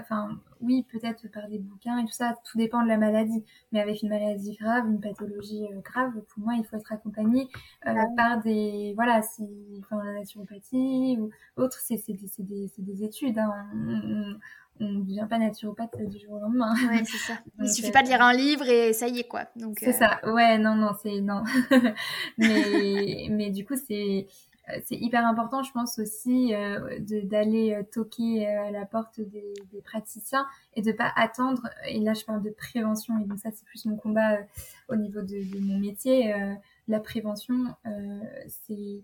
[0.00, 3.44] enfin oui peut-être par des bouquins et tout ça tout dépend de la maladie.
[3.72, 7.48] Mais avec une maladie grave une pathologie euh, grave pour moi il faut être accompagné
[7.86, 9.44] euh, ah par des voilà si
[9.80, 13.52] enfin la naturopathie ou autre c'est c'est des, des, des études hein.
[14.80, 16.74] on, ne devient pas naturopathe du jour au lendemain.
[16.88, 17.34] Ouais c'est ça.
[17.60, 19.44] Il suffit pas de lire un livre et ça y est quoi.
[19.56, 20.18] Donc c'est ça.
[20.32, 21.42] Ouais non non c'est non.
[22.38, 24.51] Mais mais du coup c'est euh,
[24.84, 29.82] c'est hyper important, je pense aussi, euh, d'aller euh, toquer à la porte des, des,
[29.82, 31.68] praticiens et de pas attendre.
[31.88, 34.38] Et là, je parle de prévention, et donc ça, c'est plus mon combat
[34.88, 36.34] au niveau de, de, mon métier.
[36.88, 37.74] la prévention,
[38.48, 39.02] c'est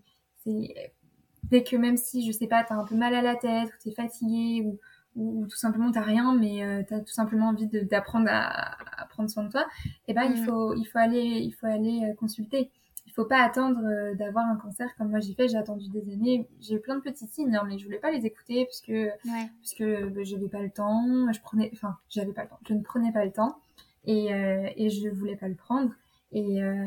[1.43, 3.69] dès que même si, je sais pas, tu as un peu mal à la tête,
[3.69, 4.79] ou tu es fatigué, ou,
[5.15, 9.29] ou, tout simplement t'as rien, mais tu as tout simplement envie d'apprendre à, à, prendre
[9.29, 9.65] soin de toi,
[10.07, 10.45] et eh ben il mmh.
[10.45, 12.71] faut il faut aller il faut aller consulter
[13.19, 15.49] faut pas attendre euh, d'avoir un cancer comme moi j'ai fait.
[15.49, 16.47] J'ai attendu des années.
[16.61, 19.07] J'ai eu plein de petits signes, hein, mais je voulais pas les écouter parce que
[19.07, 19.49] ouais.
[19.61, 21.29] parce que bah, j'avais pas le temps.
[21.33, 22.59] Je prenais, enfin, j'avais pas le temps.
[22.65, 23.59] Je ne prenais pas le temps
[24.05, 25.91] et euh, et je voulais pas le prendre.
[26.31, 26.85] Et euh,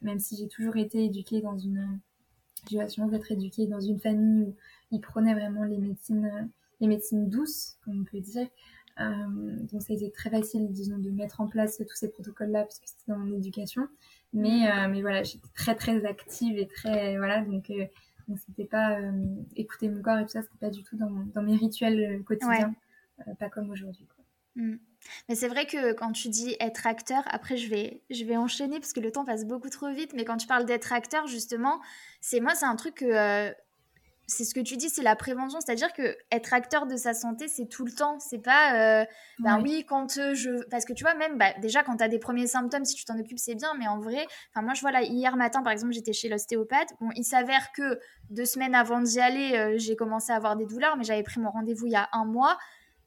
[0.00, 1.98] même si j'ai toujours été éduquée dans une,
[2.70, 4.54] j'ai toujours être éduquée dans une famille où
[4.90, 6.48] ils prenaient vraiment les médecines,
[6.80, 8.46] les médecines douces, comme on peut dire.
[9.00, 12.62] Euh, donc ça a été très facile, disons, de mettre en place tous ces protocoles-là
[12.62, 13.88] parce que c'était dans mon éducation.
[14.34, 17.86] Mais, euh, mais voilà, j'étais très très active et très voilà donc euh,
[18.26, 19.12] donc c'était pas euh,
[19.54, 22.74] écouter mon corps et tout ça, c'était pas du tout dans, dans mes rituels quotidiens,
[23.38, 24.06] pas comme aujourd'hui.
[24.56, 24.76] Mm.
[25.28, 28.80] Mais c'est vrai que quand tu dis être acteur, après je vais, je vais enchaîner
[28.80, 31.80] parce que le temps passe beaucoup trop vite, mais quand tu parles d'être acteur, justement,
[32.20, 33.54] c'est moi, c'est un truc que
[34.26, 37.46] c'est ce que tu dis, c'est la prévention, c'est-à-dire que être acteur de sa santé,
[37.48, 38.18] c'est tout le temps.
[38.20, 39.04] C'est pas, euh,
[39.38, 42.08] ben oui, quand euh, je, parce que tu vois même, bah, déjà quand tu as
[42.08, 44.80] des premiers symptômes, si tu t'en occupes, c'est bien, mais en vrai, enfin moi je
[44.80, 46.88] vois là hier matin par exemple, j'étais chez l'ostéopathe.
[47.00, 47.98] Bon, il s'avère que
[48.30, 51.40] deux semaines avant d'y aller, euh, j'ai commencé à avoir des douleurs, mais j'avais pris
[51.40, 52.56] mon rendez-vous il y a un mois.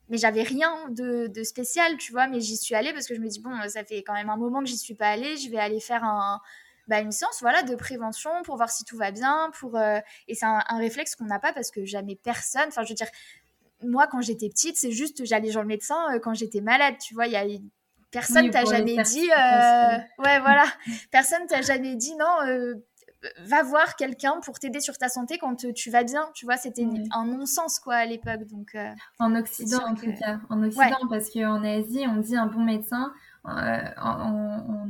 [0.09, 3.19] Mais j'avais rien de, de, spécial, tu vois, mais j'y suis allée parce que je
[3.19, 5.49] me dis, bon, ça fait quand même un moment que j'y suis pas allée, je
[5.49, 6.39] vais aller faire un,
[6.87, 10.35] bah, une séance voilà de prévention pour voir si tout va bien pour euh, et
[10.35, 13.09] c'est un, réflexe qu'on n'a pas parce que jamais personne enfin je veux dire
[13.83, 17.13] moi quand j'étais petite c'est juste j'allais chez le médecin euh, quand j'étais malade tu
[17.13, 17.45] vois il y a
[18.11, 20.63] personne t'a jamais dit euh, ouais voilà.
[21.11, 22.73] Personne t'a jamais dit non
[23.45, 26.87] va voir quelqu'un pour t'aider sur ta santé quand tu vas bien tu vois c'était
[27.11, 28.77] un non-sens quoi à l'époque donc
[29.19, 33.11] en Occident en tout cas en Occident parce qu'en Asie on dit un bon médecin
[33.47, 33.77] euh,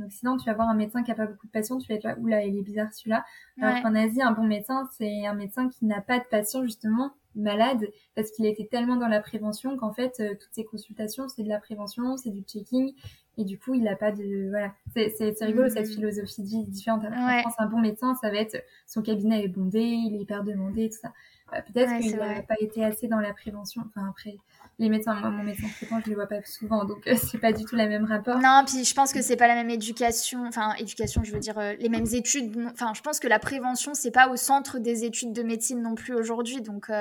[0.08, 2.04] Occident, tu vas voir un médecin qui a pas beaucoup de patients, tu vas être
[2.04, 3.24] là, oula, il est bizarre celui-là.
[3.62, 7.13] Alors qu'en Asie, un bon médecin, c'est un médecin qui n'a pas de patients justement
[7.36, 11.43] malades parce qu'il était tellement dans la prévention qu'en fait, euh, toutes ces consultations, c'est
[11.43, 12.93] de la prévention, c'est du checking.
[13.39, 14.50] Et du coup, il n'a pas de...
[14.50, 15.93] Voilà, c'est rigolo cette mmh.
[15.93, 17.06] philosophie de vie différente.
[17.06, 20.43] En France, un bon médecin, ça va être son cabinet est bondé, il est hyper
[20.43, 21.13] demandé, tout ça.
[21.54, 23.84] Euh, peut-être qu'il n'a pas été assez dans la prévention.
[23.88, 24.38] Enfin, après,
[24.79, 27.51] les médecins, moi, mon médecin traitant, je le vois pas souvent, donc euh, c'est pas
[27.51, 28.37] du tout la même rapport.
[28.39, 31.57] Non, puis je pense que c'est pas la même éducation, enfin, éducation, je veux dire,
[31.57, 32.55] euh, les mêmes études.
[32.71, 35.95] Enfin, je pense que la prévention, c'est pas au centre des études de médecine non
[35.95, 36.91] plus aujourd'hui, donc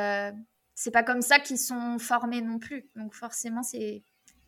[0.75, 2.85] c'est pas comme ça qu'ils sont formés non plus.
[2.97, 4.03] Donc forcément, c'est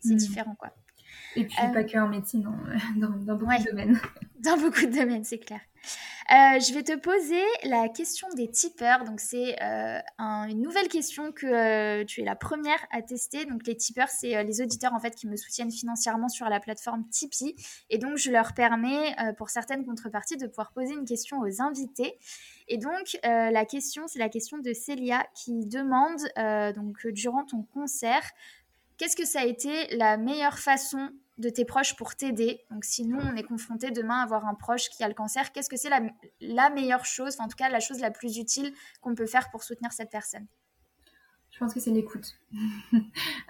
[0.05, 0.15] hmm.
[0.15, 0.71] différent, quoi.
[1.35, 2.43] Et puis pas que en médecine,
[2.95, 3.99] dans, dans, beaucoup de domaines.
[4.39, 5.59] Dans beaucoup de domaines, c'est clair.
[6.31, 9.03] Euh, je vais te poser la question des tipeurs.
[9.03, 13.45] Donc, c'est euh, une nouvelle question que euh, tu es la première à tester.
[13.45, 17.03] Donc, les tipeurs, c'est les auditeurs en fait qui me soutiennent financièrement sur la plateforme
[17.09, 17.55] Tipeee.
[17.89, 22.19] Et donc, je leur permets, pour certaines contreparties, de pouvoir poser une question aux invités.
[22.67, 26.19] Et donc, la question, c'est la question de Célia qui demande,
[26.75, 28.23] donc, durant ton concert,
[28.97, 31.09] qu'est-ce que ça a été la meilleure façon
[31.39, 32.61] de tes proches pour t'aider.
[32.69, 35.51] Donc si nous, on est confronté demain à avoir un proche qui a le cancer,
[35.51, 39.15] qu'est-ce que c'est la, meilleure chose, en tout cas la chose la plus utile qu'on
[39.15, 40.45] peut faire pour soutenir cette personne?
[41.49, 42.35] Je pense que c'est l'écoute.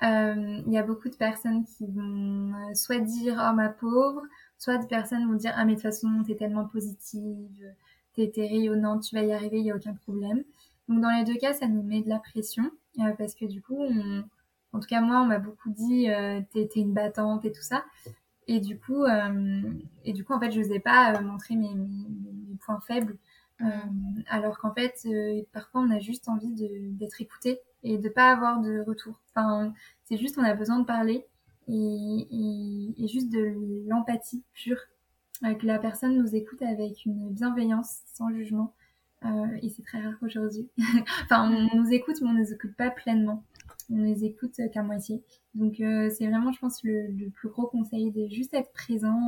[0.02, 4.22] Euh, il y a beaucoup de personnes qui vont euh, soit dire «oh ma pauvre»,
[4.58, 7.76] soit des personnes vont dire «ah mais de toute façon, t'es tellement positive,
[8.16, 10.46] t'es rayonnante, tu vas y arriver, il n'y a aucun problème».
[10.88, 13.62] Donc dans les deux cas, ça nous met de la pression euh, parce que du
[13.62, 14.24] coup, on
[14.74, 17.84] en tout cas, moi, on m'a beaucoup dit, euh, t'es, une battante et tout ça.
[18.48, 19.62] Et du coup, euh,
[20.06, 23.18] et du coup, en fait, je n'osais pas euh, montrer mes, mes, points faibles.
[23.62, 23.68] Euh,
[24.28, 25.08] alors qu'en fait,
[25.54, 29.20] parfois, on a juste envie d'être écouté et de pas avoir de retour.
[29.30, 29.74] Enfin,
[30.06, 31.26] c'est juste, on a besoin de parler
[31.68, 34.80] et, et, et juste de l'empathie pure.
[35.42, 38.74] que la personne nous écoute avec une bienveillance, sans jugement.
[39.26, 40.70] Euh, et c'est très rare aujourd'hui.
[41.24, 43.44] enfin, on nous écoute, mais on ne nous écoute pas pleinement.
[43.90, 45.24] On les écoute qu'à moitié.
[45.56, 49.20] Donc c'est vraiment, je pense, le, plus gros conseil de juste être présent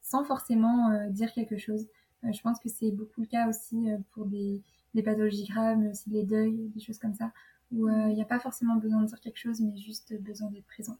[0.00, 1.86] sans forcément dire quelque chose.
[2.22, 4.60] je pense que c'est beaucoup le cas aussi pour des,
[4.94, 7.32] des pathologies graves, mais aussi les deuils, des choses comme ça,
[7.70, 10.66] où il n'y a pas forcément besoin de dire quelque chose, mais juste besoin d'être
[10.66, 10.98] présent.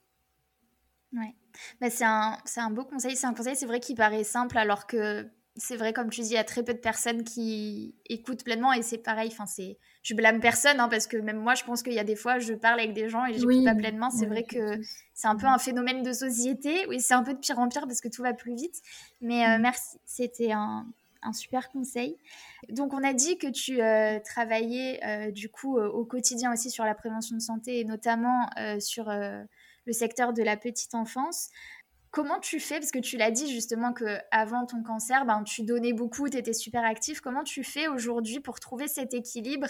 [1.12, 1.34] Ouais,
[1.80, 3.16] bah, c'est un, un beau conseil.
[3.16, 6.30] C'est un conseil, c'est vrai, qui paraît simple, alors que c'est vrai, comme tu dis,
[6.30, 9.28] il y a très peu de personnes qui écoutent pleinement et c'est pareil.
[9.30, 12.04] Enfin, c'est, je blâme personne hein, parce que même moi, je pense qu'il y a
[12.04, 14.10] des fois, je parle avec des gens et je n'écoute pas pleinement.
[14.10, 14.80] C'est vrai que
[15.12, 16.86] c'est un peu un phénomène de société.
[16.88, 18.80] Oui, c'est un peu de pire en pire parce que tout va plus vite.
[19.20, 19.62] Mais euh, mm.
[19.62, 20.86] merci, c'était un,
[21.22, 22.16] un, super conseil.
[22.70, 26.84] Donc, on a dit que tu euh, travaillais euh, du coup au quotidien aussi sur
[26.84, 28.48] la prévention de santé et notamment
[28.80, 31.50] sur le secteur de la petite enfance.
[32.12, 35.62] Comment tu fais Parce que tu l'as dit justement que avant ton cancer, ben, tu
[35.62, 37.22] donnais beaucoup, tu étais super actif.
[37.22, 39.66] Comment tu fais aujourd'hui pour trouver cet équilibre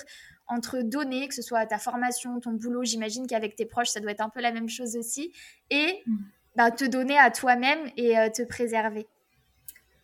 [0.49, 4.11] entre donner, que ce soit ta formation, ton boulot, j'imagine qu'avec tes proches, ça doit
[4.11, 5.33] être un peu la même chose aussi,
[5.71, 6.17] et mm.
[6.57, 9.07] ben, te donner à toi-même et euh, te préserver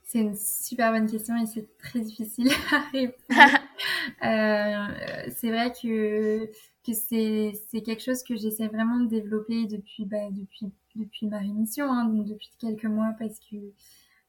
[0.08, 3.18] c'est une super bonne question et c'est très difficile à répondre.
[4.24, 6.46] euh, c'est vrai que
[6.86, 11.38] que c'est c'est quelque chose que j'essaie vraiment de développer depuis bah, depuis depuis ma
[11.38, 13.56] rémission hein, donc depuis quelques mois parce que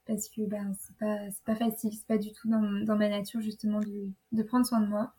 [0.06, 3.42] parce que bah, c'est pas pas facile c'est pas du tout dans, dans ma nature
[3.42, 5.14] justement de, de prendre soin de moi.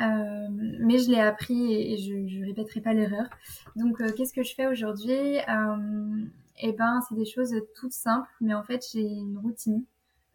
[0.00, 3.28] Euh, mais je l'ai appris et, je je répéterai pas l'erreur.
[3.76, 5.38] Donc euh, qu'est-ce que je fais aujourd'hui?
[5.48, 6.24] Euh,
[6.62, 9.84] eh ben c'est des choses toutes simples mais en fait j'ai une routine.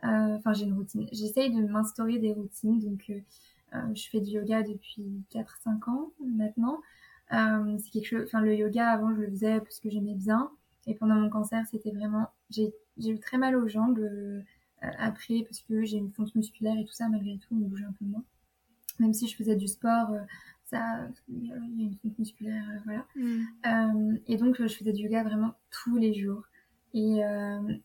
[0.06, 1.08] Euh, enfin j'ai une routine.
[1.12, 2.80] J'essaye de m'instaurer des routines.
[2.80, 3.12] Donc
[3.94, 6.80] je fais du yoga depuis 4-5 ans maintenant.
[7.32, 10.52] C'est quelque chose, enfin le yoga avant je le faisais parce que j'aimais bien.
[10.90, 14.42] Et pendant mon cancer, c'était vraiment, j'ai eu très mal aux jambes euh,
[14.82, 17.94] après parce que j'ai une fonte musculaire et tout ça malgré tout, on bougeait un
[17.98, 18.24] peu moins.
[19.00, 20.14] Même si je faisais du sport,
[20.66, 23.06] ça, il y a une fonte musculaire, voilà.
[23.16, 24.18] Mm.
[24.28, 26.44] et donc je faisais du yoga vraiment tous les jours.
[26.94, 27.22] Et,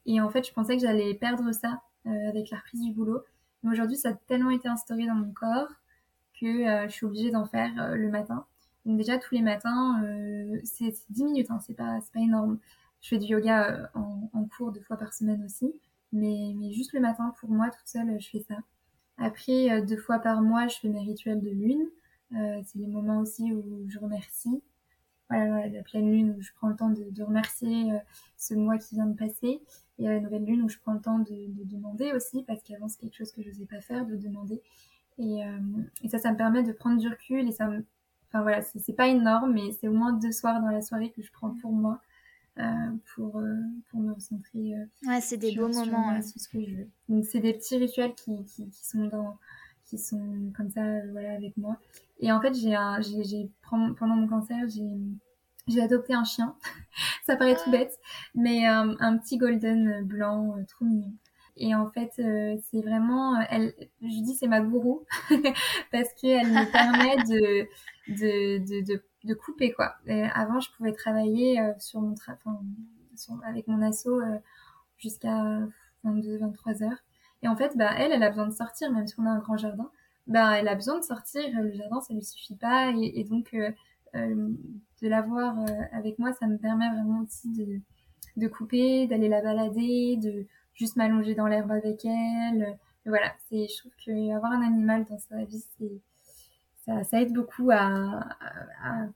[0.07, 3.23] et en fait, je pensais que j'allais perdre ça avec la reprise du boulot.
[3.65, 5.69] Mais aujourd'hui, ça a tellement été instauré dans mon corps
[6.39, 8.45] que euh, je suis obligée d'en faire euh, le matin.
[8.85, 12.59] Donc déjà, tous les matins, euh, c'est 10 minutes, hein, c'est pas, pas énorme.
[13.05, 15.71] Je fais du yoga en, en, cours deux fois par semaine aussi.
[16.13, 18.57] Mais, juste le matin, pour moi, toute seule, je fais ça.
[19.19, 21.87] Après, deux fois par mois, je fais mes rituels de lune.
[22.31, 24.63] c'est les moments aussi où je remercie.
[25.29, 27.93] Voilà, la pleine lune où je prends le temps de, remercier
[28.39, 29.61] ce mois qui vient de passer
[29.99, 32.89] et la nouvelle lune où je prends le temps de, de demander aussi, parce qu'avant
[32.89, 34.63] c'est quelque chose que je n'osais pas faire, de demander.
[35.19, 35.59] Et, euh,
[36.09, 37.85] ça, ça me permet de prendre du recul et ça me...
[38.29, 41.23] Enfin voilà, c'est pas énorme, mais c'est au moins deux soirs dans la soirée que
[41.23, 42.14] je prends pour moi, euh,
[43.15, 43.55] pour, euh,
[43.91, 44.75] pour me recentrer.
[44.75, 46.13] Euh, ouais, c'est des beaux moments.
[46.13, 46.89] Moi, ce que je veux.
[47.09, 49.39] Donc c'est des petits rituels qui, qui, qui, sont dans
[49.85, 50.81] qui sont comme ça
[51.13, 51.77] voilà avec moi
[52.19, 54.89] et en fait j'ai un j'ai pendant mon cancer j'ai
[55.67, 56.57] j'ai adopté un chien.
[57.27, 57.99] ça paraît tout bête,
[58.35, 61.13] mais euh, un petit golden blanc, euh, trop mignon.
[61.57, 65.07] Et en fait, euh, c'est vraiment, elle, je dis c'est ma gourou
[65.93, 67.67] parce qu'elle me permet de,
[68.09, 69.97] de, de, de, de couper quoi.
[70.35, 72.37] avant, je pouvais travailler sur mon tra
[73.47, 74.21] avec mon assaut
[74.99, 75.61] jusqu'à
[76.05, 76.99] 22, 23 heures.
[77.43, 79.39] Et en fait, bah elle, elle a besoin de sortir, même si on a un
[79.39, 79.91] grand jardin.
[80.27, 81.43] Bah, elle a besoin de sortir.
[81.61, 83.55] Le jardin, ça lui suffit pas, et, et donc
[84.15, 84.53] euh,
[85.03, 87.81] de l'avoir euh, avec moi, ça me permet vraiment aussi de,
[88.37, 92.79] de couper, d'aller la balader, de juste m'allonger dans l'herbe avec elle.
[93.05, 96.01] Voilà, c'est, je trouve qu'avoir un animal dans sa vie, c'est,
[96.85, 98.21] ça, ça aide beaucoup à,
[98.83, 99.07] à,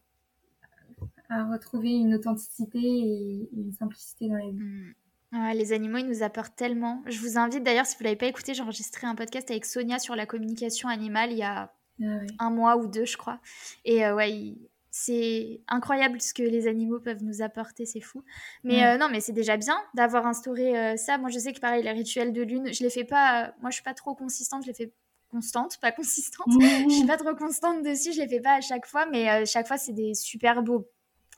[1.28, 4.94] à, retrouver une authenticité et une simplicité dans la vie.
[5.33, 5.52] Mmh.
[5.54, 7.02] les animaux, ils nous apportent tellement.
[7.07, 9.98] Je vous invite d'ailleurs, si vous l'avez pas écouté, j'ai enregistré un podcast avec Sonia
[9.98, 12.04] sur la communication animale il y a ah
[12.38, 13.40] un mois ou deux, je crois.
[13.85, 14.54] Et euh, ouais,
[14.90, 18.24] c'est incroyable ce que les animaux peuvent nous apporter, c'est fou.
[18.64, 21.18] Mais euh, non, mais c'est déjà bien d'avoir instauré euh, ça.
[21.18, 23.44] Moi, je sais que pareil, les rituels de lune, je les fais pas.
[23.44, 24.92] Euh, moi, je suis pas trop consistante, je les fais
[25.31, 26.47] constante, pas consistante.
[26.51, 29.67] je suis pas trop constante dessus, je les fais pas à chaque fois, mais chaque
[29.67, 30.88] fois, c'est des super beaux,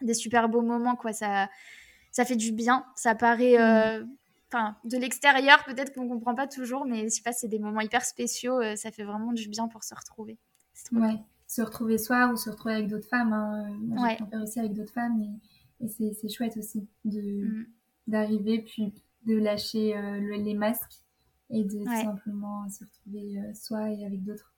[0.01, 1.13] des super beaux moments, quoi.
[1.13, 1.49] Ça,
[2.11, 2.85] ça fait du bien.
[2.97, 3.57] Ça paraît.
[4.49, 7.81] Enfin, de l'extérieur, peut-être qu'on comprend pas toujours, mais je sais pas, c'est des moments
[7.81, 8.61] hyper spéciaux.
[8.77, 10.39] ça fait vraiment du bien pour se retrouver.
[10.75, 13.33] C'est ouais se retrouver soi ou se retrouver avec d'autres femmes.
[13.33, 13.77] Hein.
[13.81, 14.43] Moi, j'ai ouais.
[14.43, 15.21] aussi avec d'autres femmes
[15.81, 17.67] et, et c'est chouette aussi de mm.
[18.07, 18.95] d'arriver puis
[19.27, 21.03] de lâcher euh, les masques
[21.51, 24.55] et de simplement se retrouver euh, soi et avec d'autres.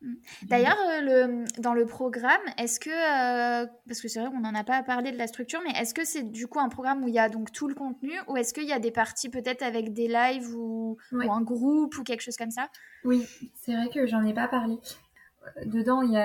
[0.00, 0.14] Mm.
[0.48, 4.64] D'ailleurs, euh, le, dans le programme, est-ce que, parce que c'est vrai qu'on n'en a
[4.64, 7.14] pas parlé de la structure, mais est-ce que c'est du coup un programme où il
[7.14, 9.92] y a donc tout le contenu, ou est-ce qu'il y a des parties peut-être avec
[9.92, 12.68] des lives ou, ou, un groupe ou quelque chose comme ça?
[13.04, 14.76] Oui, c'est vrai que j'en ai pas parlé.
[15.66, 16.16] Dedans, il y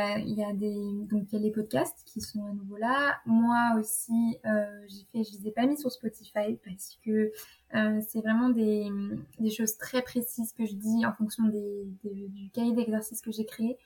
[0.44, 3.18] a, des, podcasts qui sont à nouveau là.
[3.26, 7.32] Moi aussi, euh, j'ai fait, je les ai pas mis sur Spotify parce que
[7.76, 8.90] euh, c'est vraiment des,
[9.50, 13.78] choses très précises que je dis en fonction du cahier d'exercice que j'ai créé.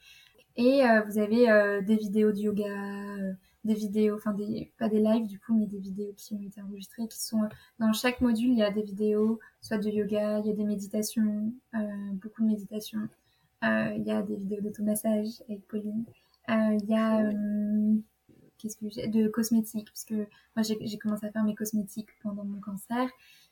[0.56, 5.28] Et euh, vous avez des vidéos de yoga, des vidéos, enfin des, pas des lives
[5.28, 7.48] du coup, mais des vidéos qui ont été enregistrées, qui sont
[7.80, 10.64] dans chaque module, il y a des vidéos, soit de yoga, il y a des
[10.64, 11.54] méditations,
[12.14, 13.08] beaucoup de méditations,
[13.64, 16.06] il y a des vidéos d'automassage avec Pauline,
[16.50, 17.32] il y a
[18.58, 22.44] qu'est-ce que j'ai de cosmétiques, parce que moi j'ai commencé à faire mes cosmétiques pendant
[22.44, 23.08] mon cancer,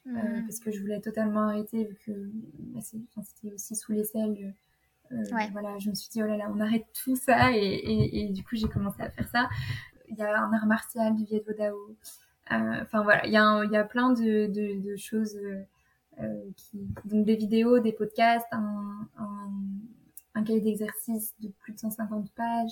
[0.06, 0.41] mmh.
[0.46, 2.12] parce que je voulais totalement arrêter vu que
[2.74, 4.54] bah, c'était aussi sous les selles
[5.12, 7.52] euh, voilà, je me suis dit, oh là là, on arrête tout ça.
[7.54, 9.50] Et, et, du coup, j'ai commencé à faire ça.
[10.10, 11.76] Il y a un art martial du Viet Vodao.
[12.52, 15.38] Euh, enfin voilà, il y, a il y a plein de, de, de choses.
[16.21, 19.51] Euh, qui, donc des vidéos, des podcasts, un, un,
[20.34, 22.71] un cahier d'exercice de plus de 150 pages.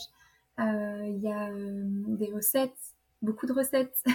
[0.59, 4.03] Il y a des recettes, beaucoup de recettes.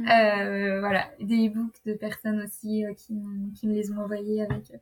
[0.00, 0.78] Mmh.
[0.80, 3.14] voilà, des e-books de personnes aussi qui,
[3.54, 4.72] qui me les ont envoyés avec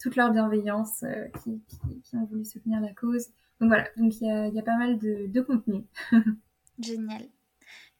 [0.00, 1.60] toute leur bienveillance, euh, qui,
[2.02, 3.26] qui, ont voulu soutenir la cause.
[3.60, 5.84] Donc voilà, donc il y a, y a, pas mal de, de contenu.
[6.78, 7.22] Génial.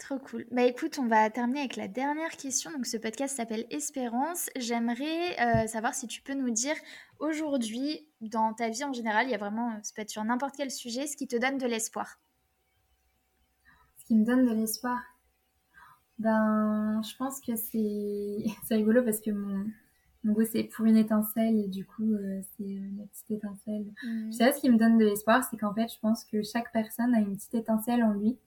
[0.01, 0.47] Trop cool.
[0.51, 2.73] Bah écoute, on va terminer avec la dernière question.
[2.73, 4.49] Donc ce podcast s'appelle Espérance.
[4.57, 6.75] J'aimerais euh, savoir si tu peux nous dire
[7.19, 10.55] aujourd'hui, dans ta vie en général, il y a vraiment, ça peut être sur n'importe
[10.57, 12.19] quel sujet, ce qui te donne de l'espoir.
[13.99, 14.99] Ce qui me donne de l'espoir
[16.19, 19.67] Ben, je pense que c'est rigolo parce que mon,
[20.27, 23.85] en gros, c'est pour une étincelle et du coup, euh, c'est une petite étincelle.
[24.03, 24.33] Mm.
[24.33, 27.15] sais, ce qui me donne de l'espoir, c'est qu'en fait, je pense que chaque personne
[27.15, 28.39] a une petite étincelle en lui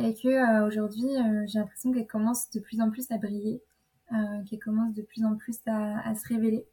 [0.00, 3.62] et que euh, aujourd'hui, euh, j'ai l'impression qu'elle commence de plus en plus à briller,
[4.48, 6.66] qu'elle commence de plus en plus à, se révéler.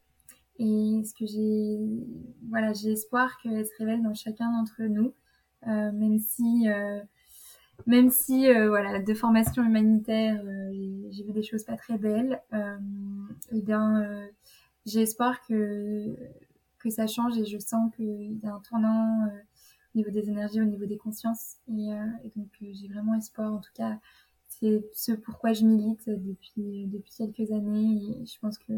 [0.58, 1.78] Et ce que j'ai,
[2.50, 5.14] voilà, j'ai espoir qu'elle se révèle dans chacun d'entre nous,
[5.66, 6.66] même si
[7.86, 10.42] même si voilà de formation humanitaire
[11.12, 12.78] j'ai vu des choses pas très belles euh,
[13.52, 14.28] et bien
[14.88, 16.16] j'ai espoir que,
[16.80, 19.30] que ça change et je sens qu'il y a un tournant euh,
[19.98, 21.58] au niveau des énergies, au niveau des consciences.
[21.68, 22.06] Et, euh,
[22.36, 24.00] donc euh, j'ai vraiment espoir, en tout cas,
[24.48, 28.02] c'est ce pourquoi je milite depuis, depuis quelques années.
[28.22, 28.74] Et je pense que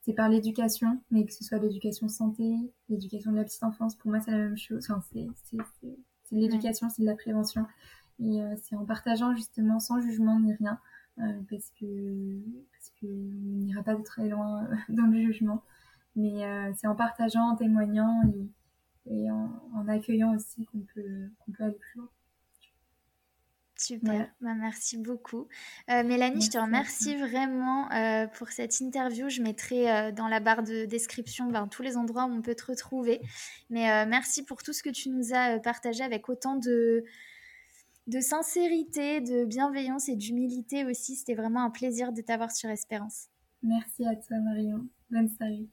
[0.00, 2.54] c'est par l'éducation, mais que ce soit l'éducation santé,
[2.88, 4.88] l'éducation de la petite enfance, pour moi c'est la même chose.
[4.90, 5.56] Enfin, c'est,
[6.32, 7.66] de l'éducation, c'est de la prévention.
[8.18, 10.78] Et c'est en partageant justement sans jugement ni rien,
[11.16, 12.40] parce que
[13.04, 15.62] on n'ira pas très loin euh, dans le jugement.
[16.14, 18.48] Mais euh, c'est en partageant, en témoignant et,
[19.10, 22.08] en, accueillant aussi qu'on peut, qu'on peut aller plus loin.
[23.76, 25.48] Super, bah, merci beaucoup.
[25.90, 27.88] Euh, Mélanie, je te remercie vraiment
[28.34, 29.28] pour cette interview.
[29.28, 32.66] Je mettrai dans la barre de description ben, tous les endroits où on peut te
[32.66, 33.20] retrouver.
[33.70, 37.04] Mais merci pour tout ce que tu nous as partagé avec autant de,
[38.06, 41.16] de sincérité, de bienveillance et d'humilité aussi.
[41.16, 43.28] C'était vraiment un plaisir de t'avoir sur Espérance.
[43.62, 44.86] Merci à toi Marion.
[45.10, 45.68] Bonne soirée.